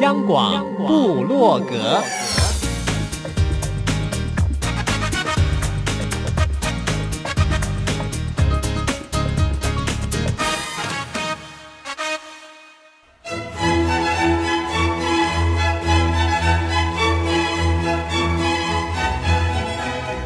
[0.00, 2.02] 央广布洛格，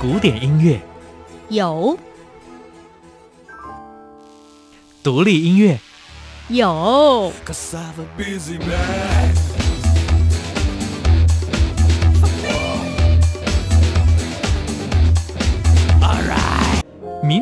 [0.00, 0.80] 古典音乐。
[1.48, 1.98] 有，
[5.02, 5.78] 独立音乐。
[6.48, 7.32] 有，
[8.16, 8.68] 民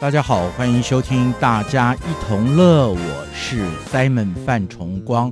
[0.00, 5.30] 大家好，欢迎收听《大家一同乐》，我是 Simon 范崇光。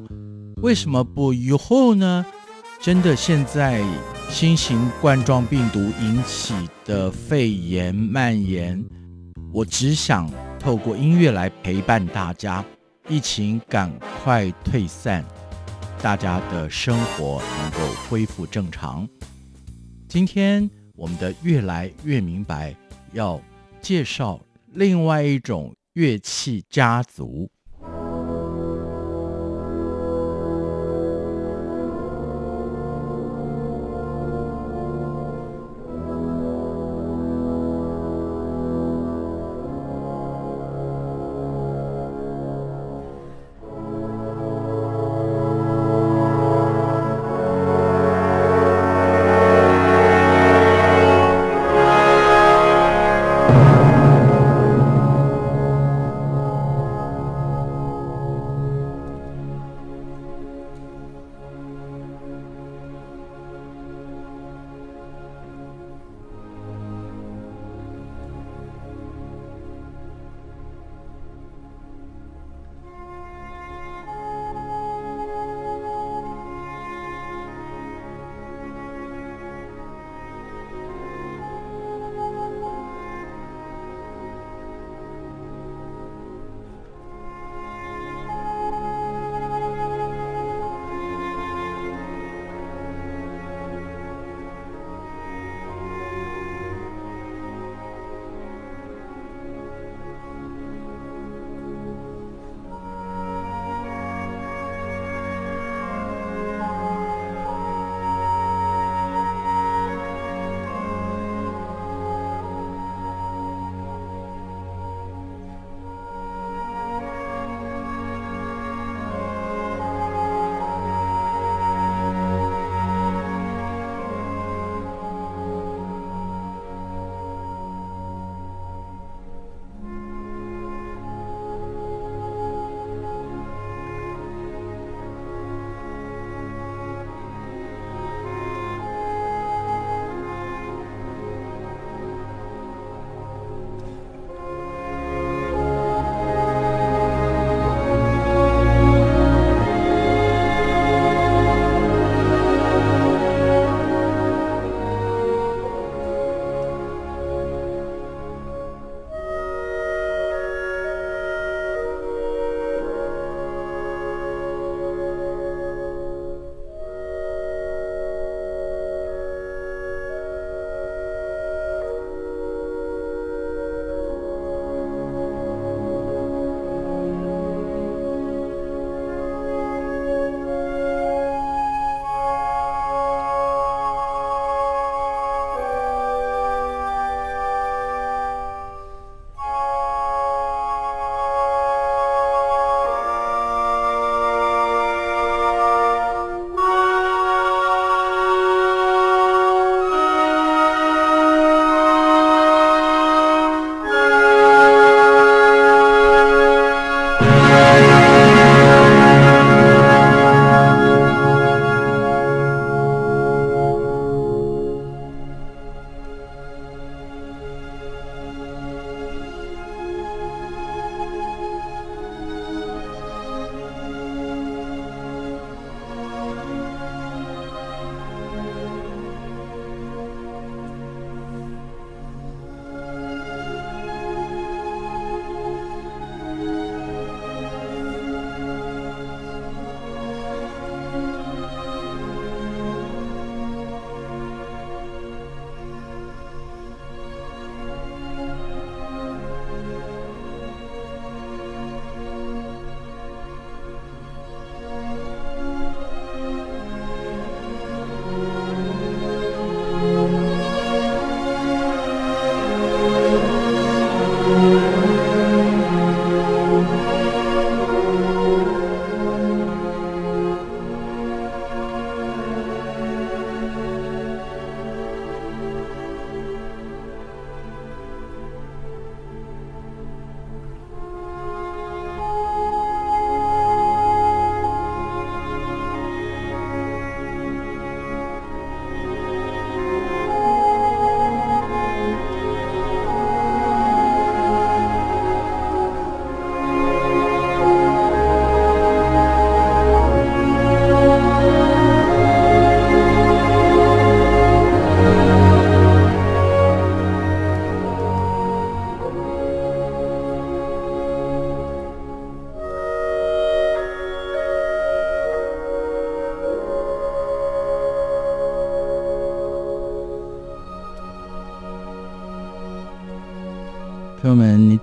[0.61, 2.27] 为什么不以后呢？
[2.79, 3.83] 真的，现在
[4.29, 6.53] 新型冠状病毒引起
[6.85, 8.85] 的肺炎蔓延，
[9.55, 12.63] 我只想透过音乐来陪伴大家。
[13.09, 13.91] 疫情赶
[14.23, 15.25] 快退散，
[16.03, 17.79] 大家的生活能够
[18.11, 19.09] 恢复正常。
[20.07, 22.77] 今天我们的越来越明白
[23.15, 23.41] 要
[23.81, 24.39] 介绍
[24.73, 27.51] 另外一种乐器家族。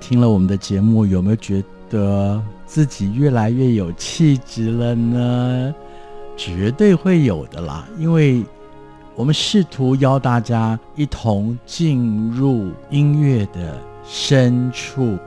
[0.07, 5.73] 听了我们的节目，有没有觉得自己越来越有气质了呢？
[6.37, 8.43] 绝对会有的啦，因为
[9.15, 15.17] 我们试图邀大家一同进入音乐的深处。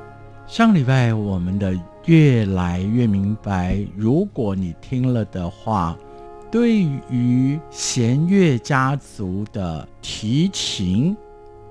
[0.47, 5.99] 上礼拜我们的越来越明白，如果你听了的话，
[6.53, 11.17] 对于弦乐家族的提琴，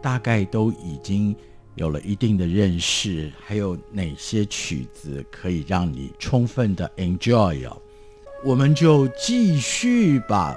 [0.02, 1.34] 大概都已经。
[1.78, 7.78] 有了一定的认识，还有哪些曲子可以让你充分的 enjoy 哦？
[8.44, 10.56] 我们就继续吧。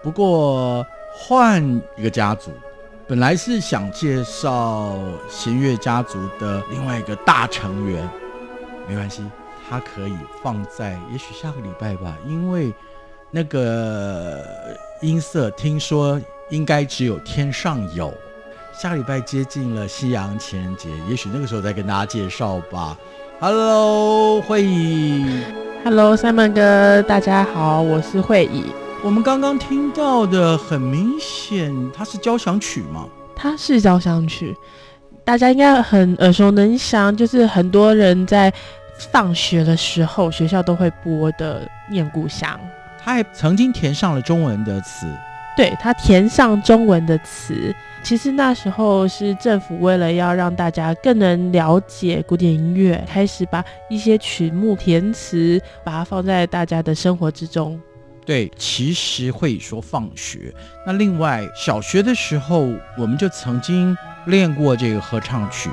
[0.00, 1.60] 不过换
[1.98, 2.52] 一个家族，
[3.08, 4.96] 本来是想介绍
[5.28, 8.08] 弦乐家族的另外一个大成员，
[8.88, 9.24] 没关系，
[9.68, 12.72] 它可以放在也许下个礼拜吧，因为
[13.32, 14.40] 那个
[15.00, 18.14] 音色听说应该只有天上有。
[18.80, 22.96] 下个礼拜接近了西洋情人节，也许那个时候再跟大家介绍吧。
[23.38, 25.44] Hello，慧仪。
[25.84, 28.64] Hello，Simon 哥，大家好，我是慧仪。
[29.04, 33.06] 我们刚刚听到的很明显，它是交响曲吗？
[33.36, 34.56] 它是交响曲，
[35.26, 38.50] 大家应该很耳熟能详，就是很多人在
[39.12, 41.60] 放学的时候，学校都会播的
[41.92, 42.48] 《念故乡》。
[42.98, 45.06] 他还曾经填上了中文的词。
[45.60, 57.78] 对，他填上中文的词，其实那时候是政府为了要让大家更能了解古典音乐，开始把一些曲目填词，把它放在大家的生活之中。
[58.24, 60.50] 对，其实会说放学。
[60.86, 65.68] 那另外，小学的时候我们就曾经练过这个合唱曲。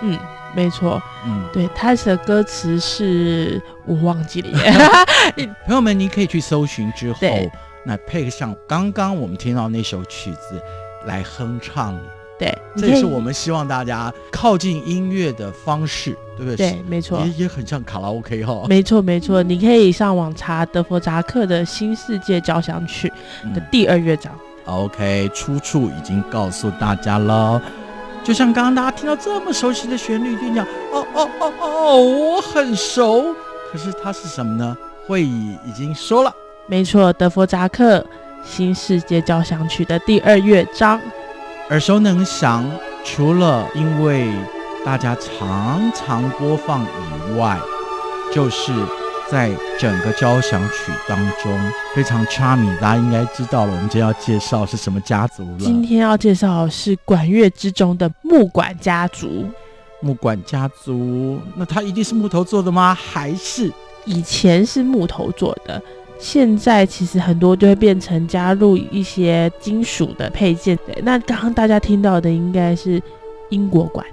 [0.00, 0.18] 嗯，
[0.54, 0.98] 没错。
[1.26, 5.46] 嗯，对，他的歌词是我忘记了耶。
[5.66, 7.20] 朋友们，你可以去搜寻之后。
[7.86, 10.60] 那配上刚刚我们听到那首曲子
[11.06, 11.96] 来哼唱，
[12.36, 16.56] 对，这也是我们希望大家靠近音乐的方式，对不对？
[16.56, 18.66] 对，没错，也也很像卡拉 OK 哈、哦。
[18.68, 23.12] 没错，没错，你可以上网查德弗扎克的《新世界交响曲》
[23.52, 24.32] 的第二乐章。
[24.66, 27.62] 嗯、OK，出处已经告诉大家了。
[28.24, 33.32] 就像刚刚大家听到这么熟悉的旋律，就讲哦哦哦哦，我很熟。
[33.70, 34.76] 可是它是什么呢？
[35.06, 36.34] 会议已经说了。
[36.68, 38.00] 没错，德弗扎克
[38.44, 41.00] 《新世界交响曲》的第二乐章，
[41.70, 42.68] 耳熟能详。
[43.04, 44.28] 除了因为
[44.84, 47.56] 大家常常播放以外，
[48.34, 48.72] 就是
[49.30, 51.56] 在整个交响曲当中
[51.94, 52.76] 非常 charming。
[52.80, 55.58] 大家应该知道了，我们今天要介绍是什么家族了。
[55.60, 59.48] 今天要介绍的是管乐之中的木管家族。
[60.00, 62.92] 木管家族，那它一定是木头做的吗？
[62.92, 63.72] 还是
[64.04, 65.80] 以前是木头做的？
[66.18, 70.78] 现在其实很多就会变成加入一些金属的配件。
[70.86, 73.02] 对，那刚刚大家听到的应该是
[73.50, 74.04] 英国管。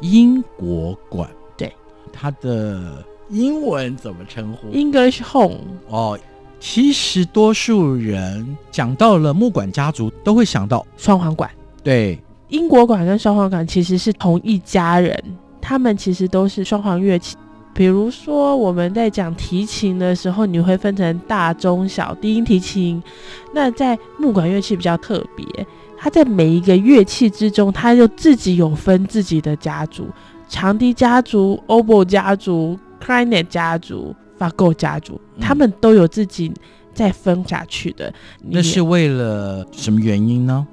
[0.00, 1.72] 英国管，对，
[2.12, 5.58] 它的英文怎么称呼？English Home。
[5.88, 6.18] 哦，
[6.58, 11.50] 其实多数人讲到了木管家族，都会想到双簧管。
[11.82, 12.18] 对，
[12.48, 15.22] 英国管跟双簧管其实是同一家人，
[15.60, 17.36] 他们其实都是双簧乐器。
[17.72, 23.02] 比如说，我们在讲提琴的时候，你会分成大、中、小低音提琴。
[23.54, 25.46] 那在木管乐器比较特别，
[25.96, 30.08] 它在每一个乐器之中，它就自己有分自己的家族：
[30.48, 36.52] 长笛家族、oboe 家族、clarinet 家族、fagot 家族，他们都有自己
[36.92, 38.12] 再分下去的。
[38.42, 40.66] 那是为了什么原因呢？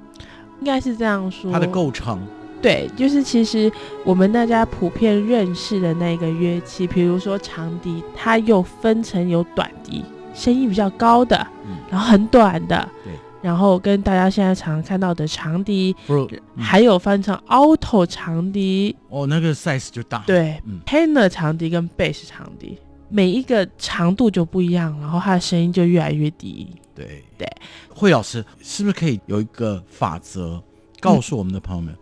[0.60, 2.20] 应该是这样说，它的构成。
[2.62, 3.72] 对，就是其实
[4.04, 27.48] 我们大家普遍认识的那个乐器，比如说长笛，它又分成有短笛，声音比较高的，嗯、然后很短的，对，然后跟大家现在常常看到的长笛，嗯、还有翻成 alto 长笛，哦，那个 size 就大，对，嗯，tenor 长笛跟 bass 长笛，每一个长度就不一样，然后它的声音就越来越低，对对。
[27.94, 30.62] 慧老师是不是可以有一个法则
[31.00, 31.96] 告诉我们的朋友们？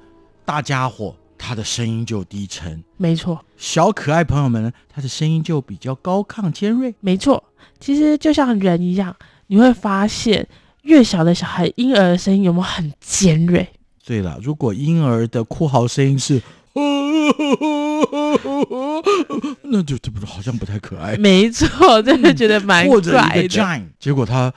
[0.45, 3.43] 嗯大家伙，他的声音就低沉，没错。
[3.57, 7.43] 小可爱朋友们呢，他的声音就比较高亢尖锐，没错。
[7.79, 9.15] 其实就像人一样，
[9.47, 10.47] 你会发现，
[10.83, 13.67] 越小的小孩婴儿的声音有没有很尖锐？
[14.05, 16.39] 对了，如果婴儿的哭嚎声音是，
[19.63, 21.17] 那就这不是好像不太可爱。
[21.17, 23.01] 没错，真的觉得蛮怪的。
[23.01, 24.53] 或者一个 giant，结果他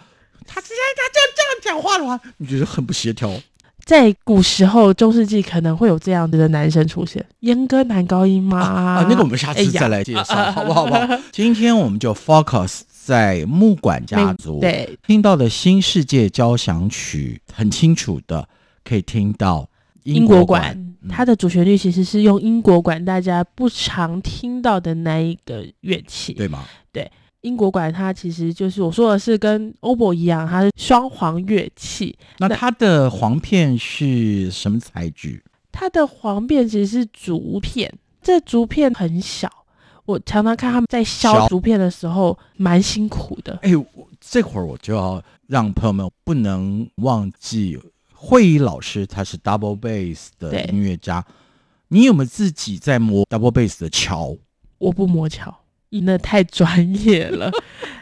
[0.46, 3.32] 他直接他这样这样讲话的话，你觉得很不协调。
[3.88, 8.60] 在古时候，中世纪可能会有这样子的男生出现，阉割男高音吗？
[8.60, 10.82] 啊，啊，那个我们下次再来介绍，哎、好不好？
[10.84, 11.18] 好不好？
[11.32, 14.60] 今天我们就 focus 在木管家族。
[14.60, 18.46] 对，听到的新世界交响曲，很清楚的
[18.84, 19.66] 可以听到
[20.02, 26.62] 英国管，嗯、它的主旋律其实是用英国管，大家不常听到的那一个乐器，对吗？
[26.92, 27.10] 对，
[27.42, 32.16] 英国管它其实就是我说的是跟 oboe 一样，它是双簧乐器。
[32.38, 35.42] 那它的簧片是什么材质？
[35.70, 39.48] 它的簧片其实是竹片，这竹片很小。
[40.04, 43.58] 我常常看他们在削竹片的时候，蛮辛苦的。
[43.62, 43.70] 哎，
[44.18, 47.78] 这会儿我就要让朋友们不能忘记，
[48.14, 51.24] 慧仪老师他是 double bass 的音乐家。
[51.88, 54.36] 你有没有自己在磨 double bass 的桥？
[54.78, 55.54] 我不磨桥，
[55.90, 57.50] 那太专业了。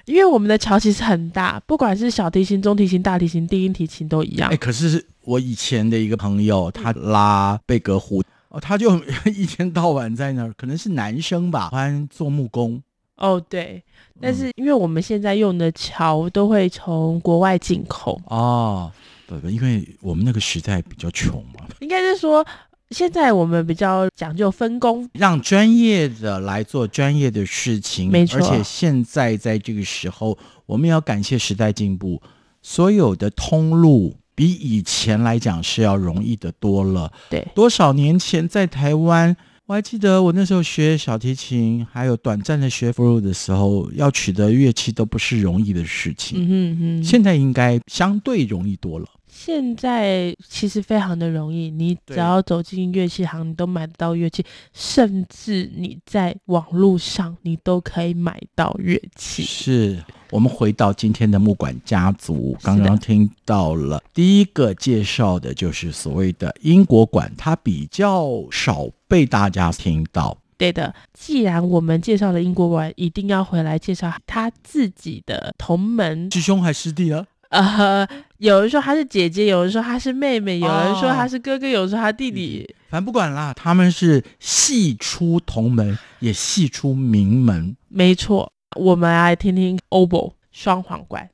[0.04, 4.50] 因为我们的桥其实很大，不管是小提琴、中提琴、大提琴、低音提琴都一样。
[4.50, 8.22] 哎，可是我以前的一个朋友，他拉贝格胡。
[8.48, 8.96] 哦，他就
[9.34, 12.80] 一天到晚在那儿，可能是男生吧，喜欢做木工。
[13.16, 13.82] 哦，对，
[14.20, 18.20] 但是因为我们现在用的桥都会从国外进口。
[18.26, 18.92] 哦，
[19.26, 21.66] 不不，因为我们那个时代比较穷嘛。
[21.80, 22.46] 应该是说，
[22.90, 28.10] 现在我们比较讲究分工，让专业的来做专业的事情。
[28.10, 28.38] 没错。
[28.38, 32.22] 而且现在在这个时候，我们要感谢时代进步，
[32.62, 34.16] 所有的通路。
[34.36, 37.10] 比以前来讲是要容易的多了。
[37.30, 46.38] 对，多少年前在台湾，我还记得我那时候学小提琴，还有短暂的学 flute 的时候，要取得乐器都不是容易的事情。
[46.38, 49.06] 嗯哼哼，现在应该相对容易多了。
[49.38, 59.42] 现在其实非常的容易，你只要走进乐器行，你都买得到乐器，甚至你在网络上，你都可以买到乐器。
[59.42, 70.36] 是我们回到今天的木管家族，刚刚听到了第一个介绍的就是所谓的英国管，它比较少被大家听到。
[70.56, 77.26] 对的，既然我们介绍了英国馆，一定要回来介绍他自己的同门师兄还师弟啊？
[77.50, 82.68] 呃，有人说她是姐姐，有人说她是妹妹，有人说她是哥哥，有人说她弟弟。
[82.88, 87.76] 反正不管啦，他们是戏出同门，也戏出名门。
[87.88, 91.28] 没错，我们来听听 oboe 双簧管。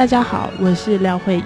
[0.00, 1.44] 大家好，我是廖慧怡。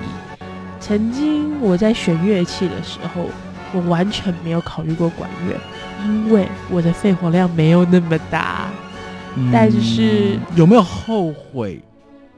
[0.78, 3.26] 曾经我在选乐器的时候，
[3.72, 5.58] 我完全没有考虑过管乐，
[6.06, 8.70] 因为我的肺活量没有那么大。
[9.34, 11.82] 嗯但是有没有后悔？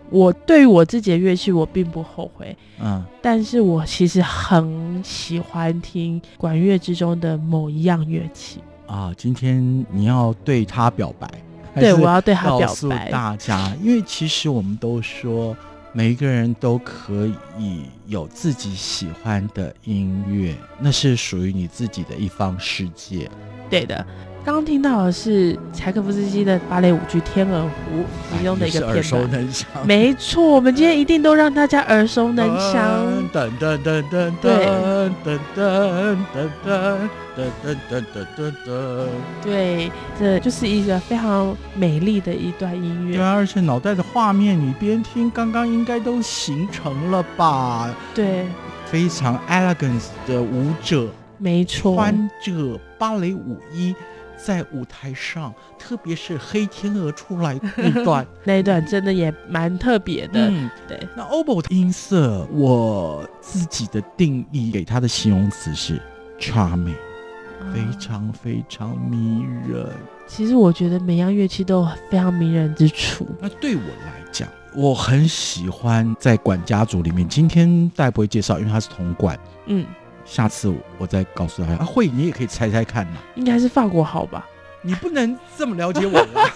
[0.08, 2.56] 我对于我自己的乐器，我并不后悔。
[2.80, 8.60] 嗯，但是我其实很喜欢听管乐之中的某一样乐器。
[8.86, 11.28] 啊，今天你要对他表白，
[11.74, 13.10] 对，我要对他告诉表白。
[13.10, 15.54] 大家，因为其实我们都说，
[15.96, 17.26] 每一个人都可
[17.58, 23.30] 以有自己喜欢的音乐，那是属于你自己的一方世界。
[23.70, 24.06] 对的，
[24.46, 27.68] 刚刚听到的是柴可夫斯基的芭蕾舞剧《天鹅湖》
[28.38, 29.30] 其中的一个片哎耳熟段。
[29.32, 29.66] 能详。
[29.84, 32.80] 没错，我们今天一定都让大家耳熟能详。
[33.34, 36.46] 噔噔噔噔噔噔噔噔噔
[37.34, 39.06] 噔噔噔噔噔。
[39.42, 43.16] 对，这就是一个非常美丽的一段音乐。
[43.16, 47.92] 对啊，而且脑袋的画面，你边听，刚刚应该都形成了吧？
[48.14, 48.46] 对，
[48.84, 51.96] 非常 elegant 的舞者，没错。
[51.96, 53.92] 穿着芭蕾舞衣，
[54.36, 60.48] 在舞台上，特别是黑天鹅出来那段， 那一段真的也蛮特别的。
[60.48, 66.00] 嗯，对，那 oboe 的音色，我自己的定义给它的形容词是
[66.38, 66.94] charming，
[67.72, 69.86] 非嗯常非常迷人。
[70.26, 73.26] 其实我觉得每样乐器都有非常迷人之处。
[73.40, 77.26] 那对我来讲，我很喜欢在管家族里面。
[77.28, 79.38] 今天大家不会介绍，因为他是铜管。
[79.66, 79.86] 嗯，
[80.26, 81.76] 下次我再告诉大家。
[81.76, 83.14] 啊，会你也可以猜猜看嘛。
[83.36, 84.46] 应该是法国号吧，
[84.82, 86.52] 你不能这么了解我啦。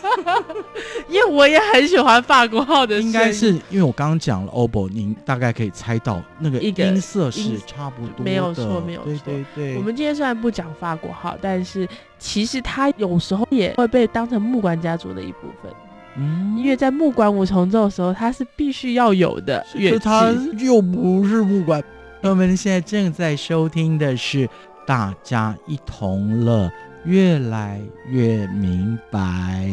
[1.09, 3.01] 因为我也很喜欢法国号的。
[3.01, 8.23] 应该是因为我刚刚讲了 oboe，您大概可以猜到那个音色是差不多的。
[8.25, 9.77] 没有错没有错对对。
[9.77, 15.73] 我们今天虽然不讲法国号，但是其实它有时候也会被当成木管家族的一部分。
[16.17, 20.33] 嗯因为在木管五重奏的时候，它是必须要有的乐器它。
[20.59, 21.83] 又不是木管。
[22.23, 24.47] 朋友们现在正在收听的是
[24.87, 26.67] 《大家一同乐》，
[27.07, 29.67] 越来越明白。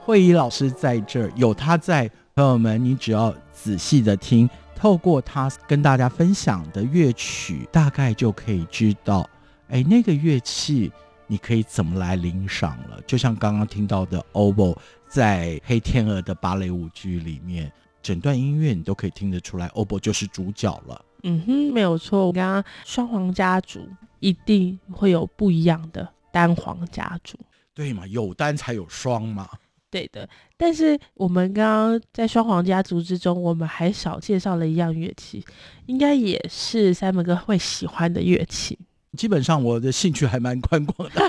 [0.00, 9.28] 慧仪老师在这儿，有他在，朋友们，你只要仔细的听，透过他跟大家分享的乐曲，大概就可以知道，
[9.68, 10.90] 哎，那个乐器
[11.26, 12.98] 你可以怎么来领赏了。
[13.06, 17.70] 就像刚刚听到的 o b o 在黑天鹅的芭蕾舞剧里面。
[18.02, 21.04] 整段音乐你都可以听得出来 o b o 就是主角了。
[21.28, 22.24] 嗯哼，没有错。
[22.24, 23.86] 我刚刚双簧家族
[24.20, 27.36] 一定会有不一样的单簧家族，
[27.74, 28.06] 对嘛？
[28.06, 29.48] 有单才有双嘛。
[29.90, 30.28] 对的。
[30.56, 35.44] 但是我们刚刚在双簧家族之中，我们还少介绍了一样乐器，
[35.86, 38.78] 应该也是 Simon 哥会喜欢的乐器。
[39.16, 41.20] 基本上我的兴趣还蛮宽广的。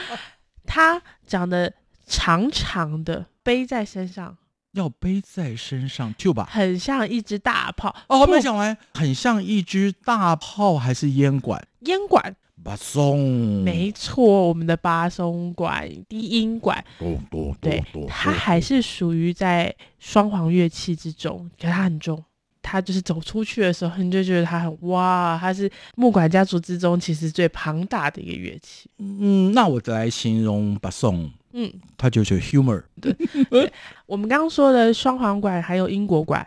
[0.66, 1.72] 它长得
[2.06, 4.36] 长长的，背在身上。
[4.78, 11.66] 要背在身上，tuba 很像一只大炮哦，没讲完，很像一只大炮还是烟管？
[11.80, 22.22] 烟管，巴松，没错，我们的巴松管、低音管，多多对，它还是属于在双簧乐器之中，可它很重，
[22.62, 28.88] 它就是走出去的时候，你就觉得它很哇，它是木管家族之中其实最庞大的一个乐器。
[28.98, 31.28] 嗯，那我来形容巴松。
[31.52, 32.82] 嗯，它就是 humor。
[33.00, 33.12] 对，
[33.50, 33.72] 对
[34.06, 36.46] 我们刚刚说的双簧管还有英国管，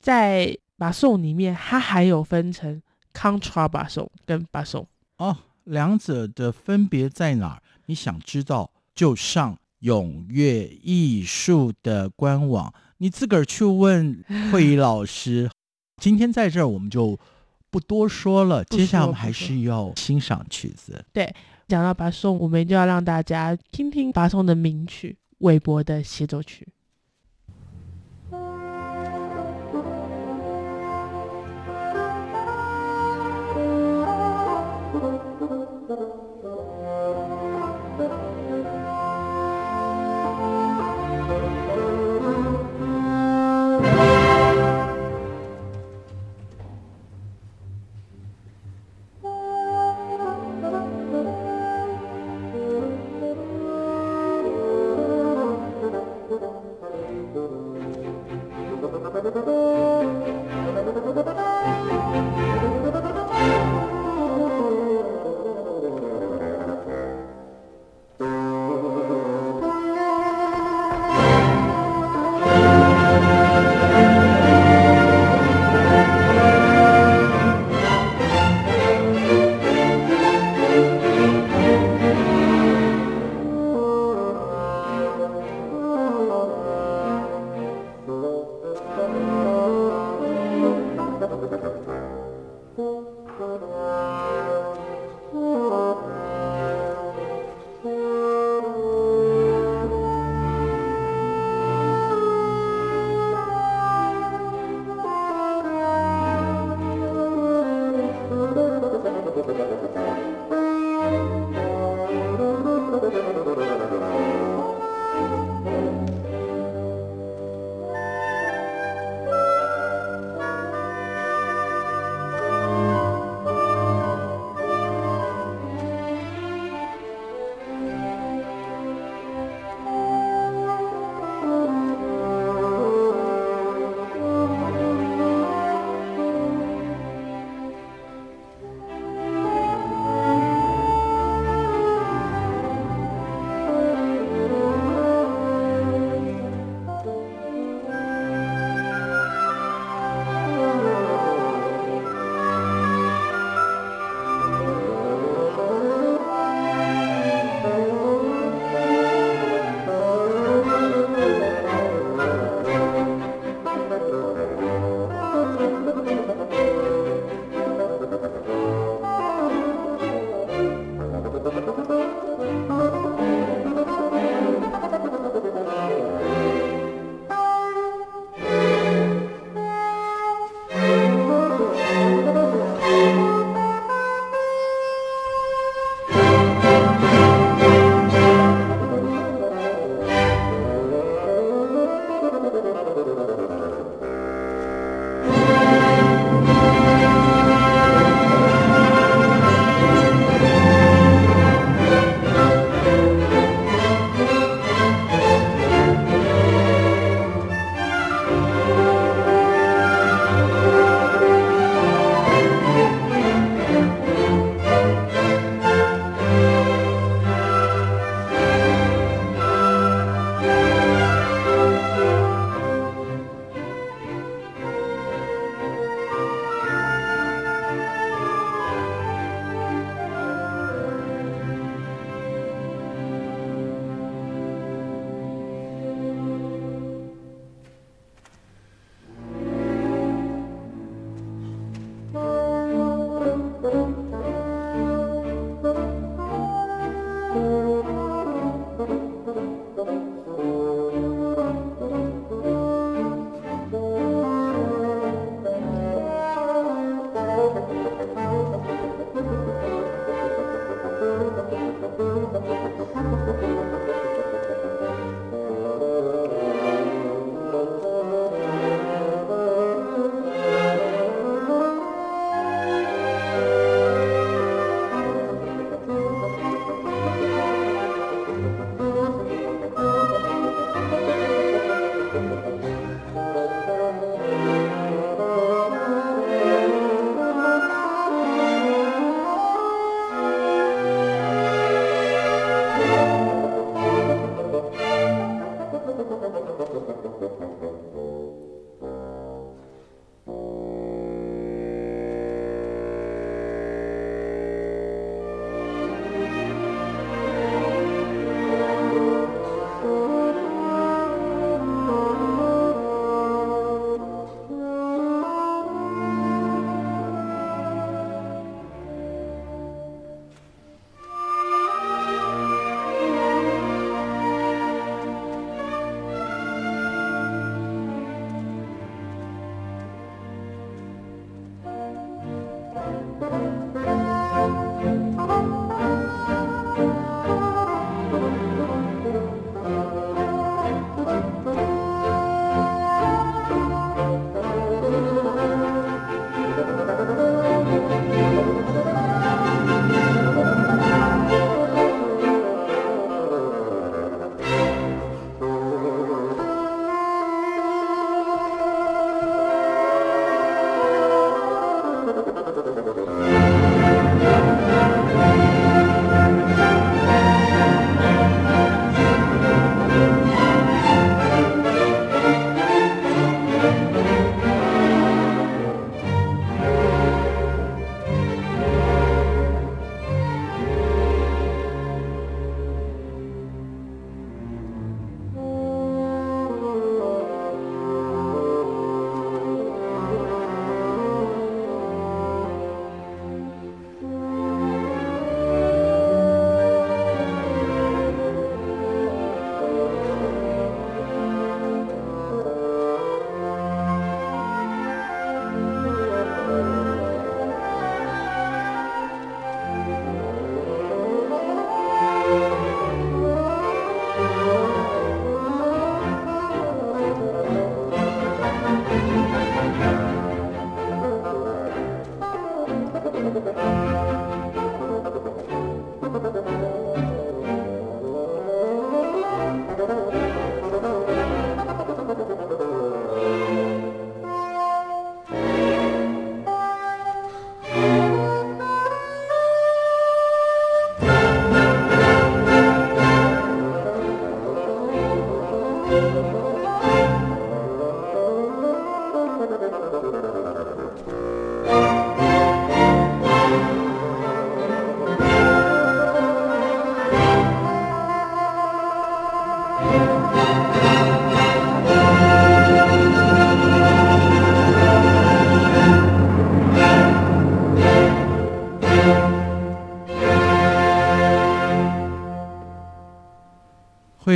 [0.00, 2.82] 在巴松里面，它还有分成
[3.14, 4.86] contra 巴松跟巴松。
[5.18, 7.62] 哦，两者的分别在哪儿？
[7.86, 15.50] 你想知道，就上永乐艺术的官网，你自个儿去问 慧仪老师。
[16.00, 17.18] 今天在这儿我们就
[17.70, 21.04] 不多说了，说接下来我们还是要欣赏曲子。
[21.12, 21.32] 对。
[21.70, 26.66] 讲到巴松，我们就要让大家听听巴松的名曲《韦伯的协奏曲》。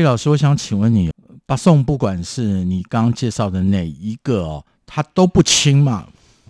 [0.05, 1.11] 老师，我想请问你，
[1.47, 6.07] 巴颂不管是你刚刚介绍的哪一个哦，它都不轻嘛？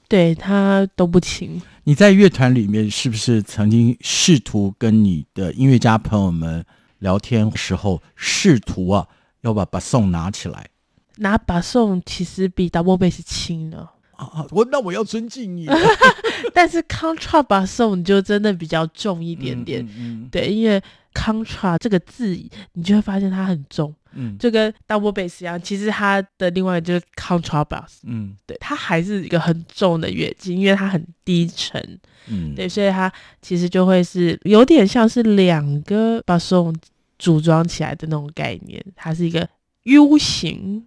[0.09, 1.61] 对，它都不轻。
[1.85, 6.64] 你在乐团里面是不是曾经试图跟你的音乐家朋友们
[6.99, 9.07] 聊天时候，试图啊
[9.43, 10.69] 要把巴颂拿起来？
[11.17, 13.88] 拿巴颂其实比 double bass 轻呢。
[14.16, 15.66] 啊，我那我要尊敬你。
[16.53, 19.87] 但是 contra 巴颂就真的比较重一点点。
[19.98, 20.83] 嗯对，因为。
[21.16, 22.37] Contra 这个字，
[22.72, 25.62] 你就会发现它很重，嗯，就跟 double bass 一样。
[25.62, 36.74] 其实它的另外就是 contrabass，嗯，对，它还是一个很重的乐器，因为它很低沉，嗯，对，所以它其实就会是有点像是两个 bass
[37.16, 39.48] 组装起来的那种概念，它是一个
[39.85, 40.85] U 型。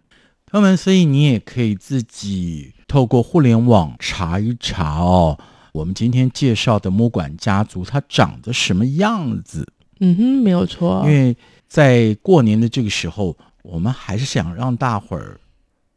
[0.49, 5.37] 朋友们，所以你也可以自己透过互联网查一查哦，
[5.73, 9.67] 我们今天介绍的木管家族它长得什么样子。
[9.99, 11.03] 嗯哼，没有错。
[11.05, 11.35] 因为
[11.67, 15.37] 在过年的这个时候，我们还是想让大伙儿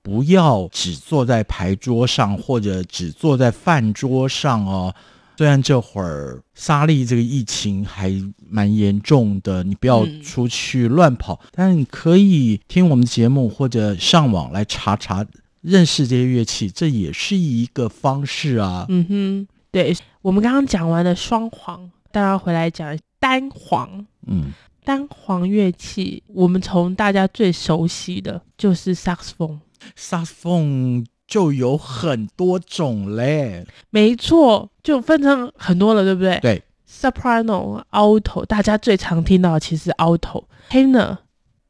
[0.03, 4.93] 不要只坐在牌桌上，或者只坐在饭桌上哦。
[5.41, 8.13] 虽然这会儿沙利这个疫情还
[8.47, 15.25] 蛮严重的，你不要出去乱跑，嗯、但是你可以听我们的节目，或者上网来查查，
[15.63, 18.85] 认识这些乐器，这也是一个方式啊。
[18.91, 22.95] 嗯哼，对，我们刚刚讲完了双簧，大家回来讲。
[23.19, 24.53] 单簧，嗯，
[24.85, 29.59] 单簧乐器，我们从大家最熟悉的就是萨克斯风，
[29.97, 36.41] 萨克斯风就有很多种嘞，没错，就分成很多了，对不对？
[36.41, 41.19] 对，soprano、alto，大家最常听到的其实 alto、tenor、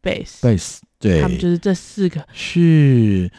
[0.02, 2.26] bass、bass，对，他们就是这四个。
[2.32, 3.30] 是，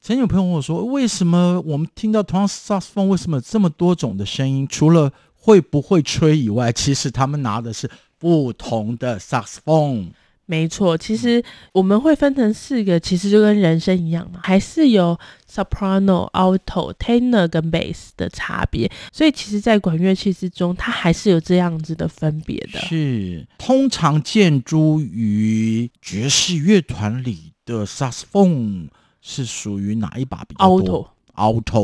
[0.00, 4.68] 曾有朋友问我说，为什么我们听到同样萨克斯风，为什么这么多种的声音？
[4.68, 10.12] 除了会不会吹以外，其实他们拿的是不同的萨克斯风。
[10.46, 15.18] 没错，其实我们会分成四个，其实就跟人声一样嘛，还是有
[15.50, 18.90] soprano、alto、tenor 跟 bass 的差别。
[19.10, 22.78] 所以其实，在管乐器之中，它还是有这样子的分别的。
[22.80, 28.88] 是，通常见诸于爵士乐团里的 saxophone
[29.22, 31.06] 是属于哪一把比较多？Alto，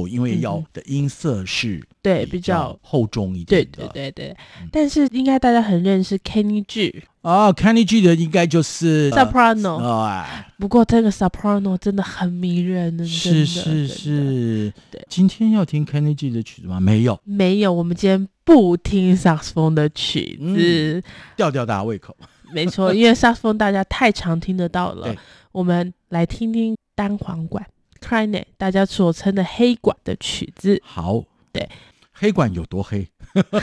[0.09, 10.25] 因为要的音色是比对比较厚重一点对对对对，嗯、但是应该大家很认识 Kenny G 啊，Kenny G 的应该就是 Soprano、呃。
[10.59, 14.73] 不过这个 Soprano 真的很迷人的，是是是。
[14.91, 16.81] 对，今天要听 Kenny G 的曲子吗？
[16.81, 17.73] 没有，没有。
[17.73, 21.03] 我们今天不听萨克斯风的曲子，
[21.37, 22.17] 吊吊大家胃口。
[22.53, 25.15] 没错，因为萨克斯风大家太常听得到了。
[25.53, 27.67] 我们来听听单簧管。
[28.01, 31.69] Clarinet 大家所称的黑管的曲子，好，对，
[32.13, 33.07] 黑管有多黑？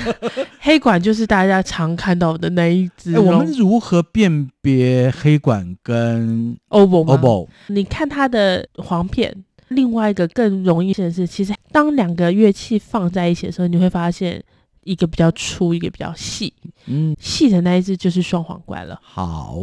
[0.61, 3.19] 黑管就是大家常看到的那一只。
[3.19, 9.43] 我们如何辨别黑管跟 oboe？oboe，你看它的簧片。
[9.69, 14.41] 另外一个更容易显示，其实当两个乐器放在一起的时候，你会发现
[14.85, 16.53] 一个比较粗，一个比较细。
[16.85, 18.97] 嗯，细的那一只就是双簧管了。
[19.03, 19.57] 好。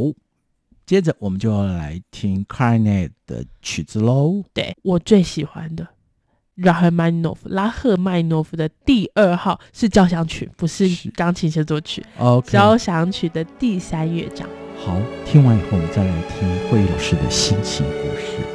[0.86, 4.42] 接着我们就要来听 Clarinet 的曲子喽。
[4.52, 5.88] 对，我最喜欢的
[6.56, 12.04] 拉赫曼尼诺夫，拉赫曼诺夫的第二号是交响曲，不是钢琴协奏曲。
[12.18, 14.48] OK，交响曲的第三乐章。
[14.76, 18.53] 好，听完以后我们再来听惠老师的心情故事。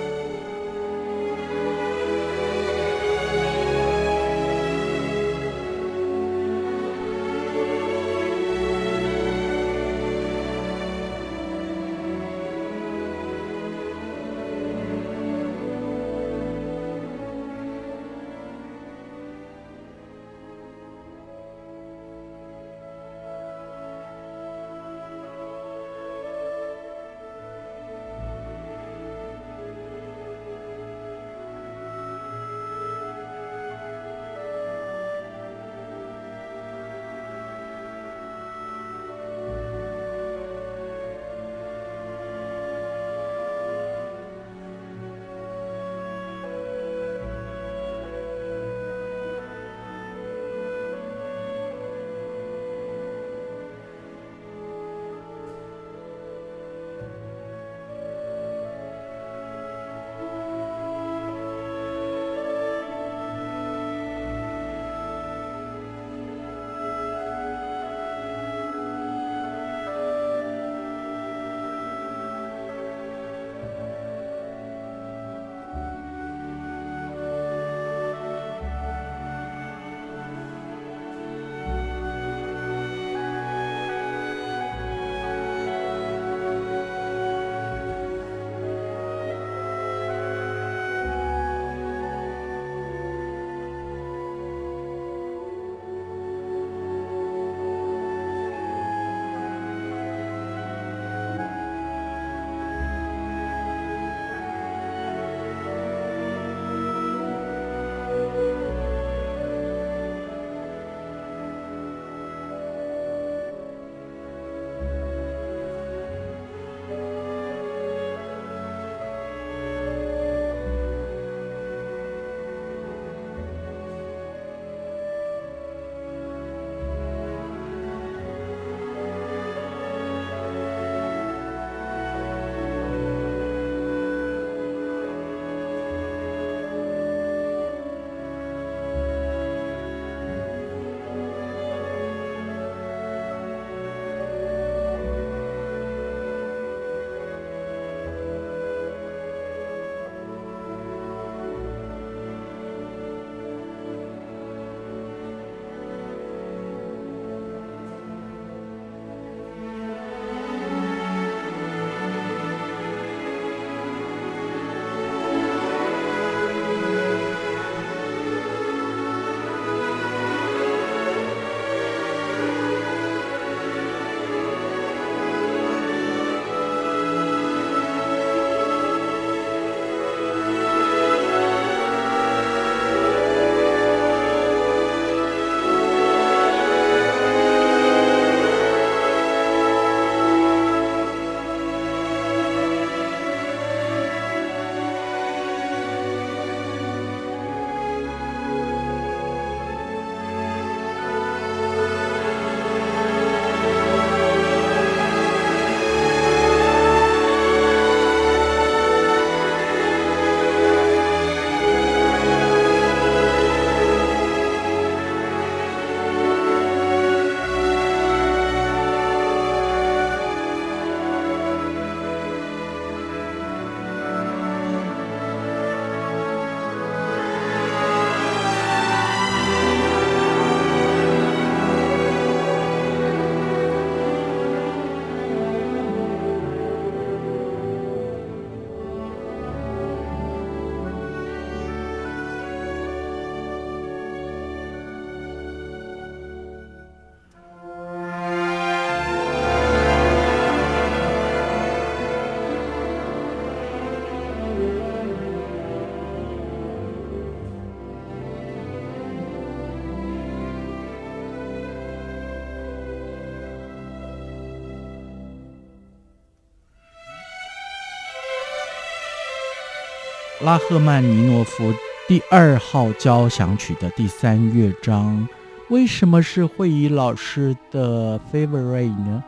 [270.42, 271.74] 拉赫曼尼诺夫
[272.08, 275.28] 第二号交响曲的第三乐章。
[275.70, 279.22] 为什么是慧仪老师的 favorite 呢？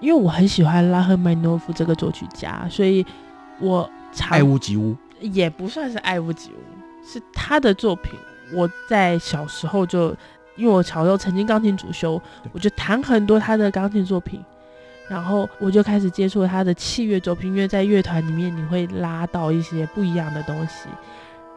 [0.00, 3.04] 因为我很喜欢拉赫曼尼诺夫这个作曲家，所以
[3.58, 3.90] 我
[4.28, 8.12] 爱屋及乌，也不算是爱屋及乌，是他的作品。
[8.52, 10.14] 我在小时候就，
[10.54, 12.20] 因为我小时候曾经钢琴主修，
[12.52, 14.40] 我就弹很多他的钢琴作品。
[15.08, 20.88] 然后我就开始接触他的器乐作品，因为在乐团里面你会拉到一些不一样的东西。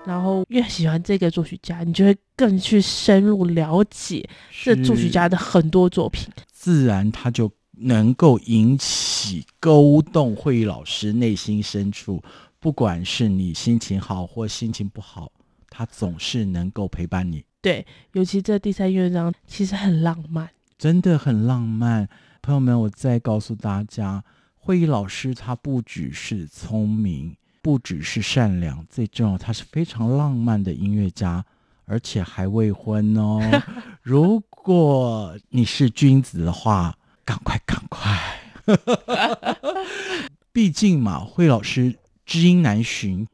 [0.05, 4.27] 然后越喜欢这个作曲家，你就会更去深入了解
[4.63, 12.23] 这作曲家的很多作品，自然他就能够引起勾动会议老师内心深处，
[12.57, 15.29] 不管是你心情好或心情不好，
[15.69, 17.43] 他总是能够陪伴你。
[17.61, 22.07] 对，尤其这第三乐章其实很浪漫，真的很浪漫。
[22.47, 24.23] 朋友们，我再告诉大家，
[24.55, 31.43] 慧仪老师他不只是聪明，不只是善良，最重要，他是非常浪漫的音乐家，
[31.83, 33.41] 而且还未婚哦。
[34.01, 38.17] 如果你是君子的话，赶快赶快！
[40.53, 43.27] 毕竟嘛，惠老师知音难寻。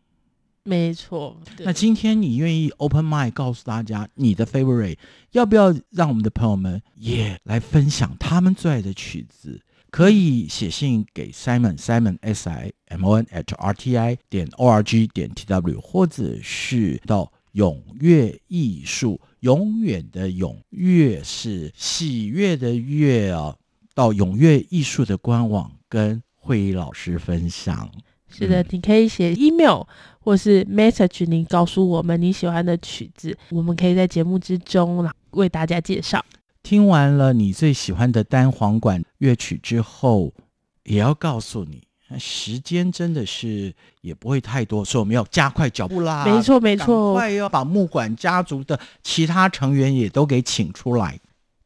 [0.65, 4.97] 没错，那今天你愿意 open mind 告诉大家你的 favorite，
[5.31, 9.59] 要不要让我们的朋友们也来分享他们最爱的曲子？
[9.91, 15.05] 可以写信给 Simon Simon S I M O N at R T I 点 O R G
[15.07, 23.55] 点 T W，或者是到永悦艺术，永远的永，悦是喜悦的悦啊，
[23.93, 27.91] 到永悦艺术的官网跟慧仪老师分享。
[28.29, 29.83] 是的，你可以写 email
[30.23, 36.23] 或是 message，你告诉我们你喜欢的曲子，我们可以在节目之中为大家介绍。
[36.63, 40.33] 听完了你最喜欢的单簧管乐曲之后，
[40.85, 41.83] 也要告诉你，
[42.17, 46.23] 时间真的是也不会太多，所以我们要加快脚步啦。
[46.25, 51.19] 没错，没错，快要把木管家族的其他成员也都给请出来。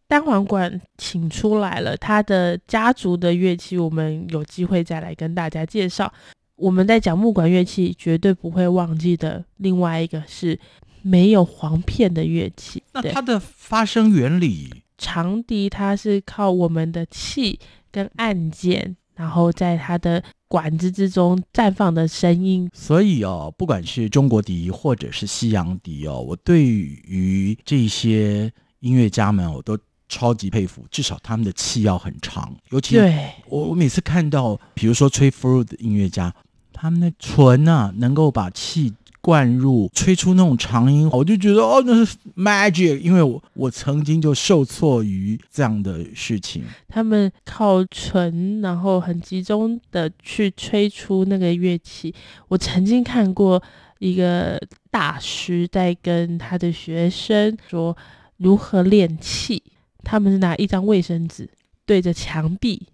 [0.07, 6.11] 单簧管请出来了，他的家族的乐器，我们有机会再来跟大家介绍。
[6.57, 9.45] 我们在讲木管乐器，绝对不会忘记的。
[9.57, 10.59] 另外一个是
[11.03, 12.81] 没有簧片的乐器。
[12.93, 17.59] 那它的发声原理，长笛它是靠我们的气
[17.91, 22.67] 跟按键，然后在它的管子之中绽放的声音。
[22.73, 29.77] 所以哦，不管是中国笛或者是西洋笛哦，我对于这些音乐家们，我都
[30.09, 30.83] 超级佩服。
[30.89, 36.33] 至少他们的气要很长，尤其对我我每次看到，比如说吹 flute 的音乐家。
[36.79, 42.99] 他们的唇啊，能够把气灌入，吹出那种长音，我就觉得哦，那是 magic。
[42.99, 46.63] 因为我我曾经就受挫于这样的事情。
[46.87, 52.13] 他们靠唇，然后很集中的去吹出那个乐器。
[52.47, 53.61] 我曾经看过
[53.99, 57.97] 一个大师在跟他的学生说
[58.37, 59.61] 如何练气，
[60.03, 61.49] 他们是拿一张卫生纸
[61.85, 62.87] 对着墙壁。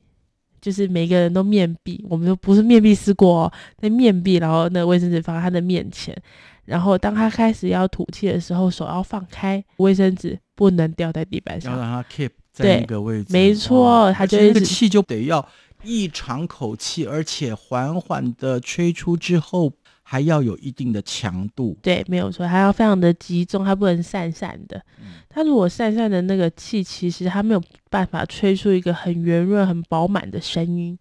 [0.63, 6.15] 就是每个人都面壁，我们都不是面壁思过哦，在面壁，然后那卫生纸放在他的面前，
[6.63, 13.33] 然后当他开始要吐气的时候，手要放开，卫生纸不能掉在地板上，要让他 keep 在那个位置。
[13.33, 15.45] 没错，他就那个气就得要
[15.83, 19.73] 一长口气，而且缓缓的吹出之后。
[20.13, 24.79] 还要有一定的强度，对，没有错，还要非常的集中，它不能散散的。
[25.27, 30.95] 它如果散散的那个气，其实它没有办法吹出一个很圆润、很饱满的声音。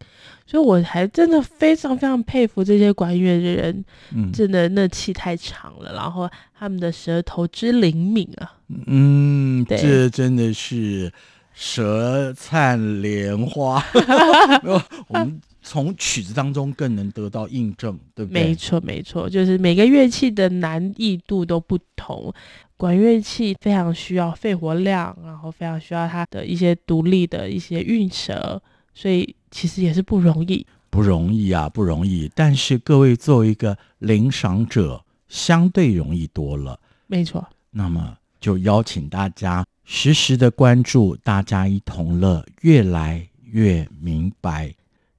[0.46, 3.84] 所以我还真的非常非常佩服这些管乐的人，
[4.14, 6.26] 嗯，真的那气太长了，然后
[6.58, 8.50] 他们的舌头之灵敏啊，
[8.86, 11.12] 嗯，对，这真的是
[11.52, 13.84] 舌灿莲花。
[15.08, 15.38] 我们。
[15.62, 18.44] 从曲子当中更能得到印证，对不对？
[18.44, 22.32] 没错，没错，就是每个乐器的难易度都不同。
[22.76, 28.60] 管乐器非常需要肺活量，然后非常需要它的一些独立的一些韵舌，
[28.92, 32.28] 所以其实也是不容易，不容易啊，不容易。
[32.34, 36.80] 但是各位作为一个领赏者，相对容易多了。
[37.06, 37.46] 没错。
[37.70, 44.74] 那么就邀请大家时时的关注，大家一同乐，越来越明白。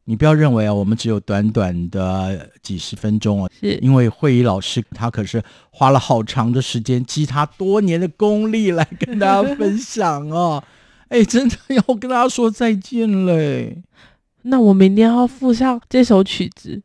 [0.06, 5.41] 你不要认为啊，我们只有短短的几十分钟啊，是因为慧仪老师他可是
[5.72, 10.64] 花了好长的时间，积他多年的功力来跟大家分享哦。
[11.10, 13.84] 哎，真的要跟大家说再见嘞。
[14.41, 16.82] 那我明天要附上这首曲子，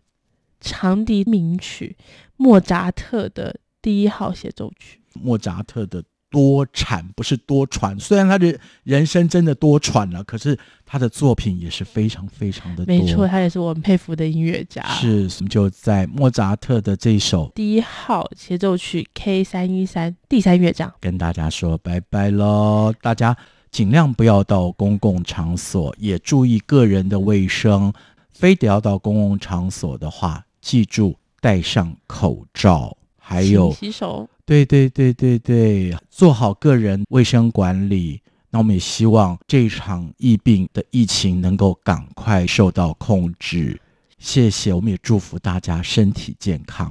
[0.61, 1.97] 长笛名曲，
[2.37, 5.01] 莫扎特的第一号协奏曲。
[5.15, 7.99] 莫扎特的多产，不是多传。
[7.99, 12.95] 虽然他的人生真的多传了，可是他的作品也是非常非常的多。
[12.95, 14.83] 没错，他也是我很佩服的音乐家。
[14.89, 22.93] 是，我们就在莫扎特的这一首第一号协奏曲 K 三一三第三乐章，跟大家说拜拜喽。
[23.01, 23.37] 大家
[23.71, 27.93] 尽量不要到公共场所，也注意个人的卫生。
[28.31, 34.29] 非得要到公共场所的话，记住戴上口罩，还有洗手。
[34.49, 38.23] 对对对对对，做好个人卫生管理。
[38.49, 43.79] 那我们也希望这场疫病的疫情能够赶快受到控制。
[44.19, 46.91] 谢谢，我们也祝福大家身体健康。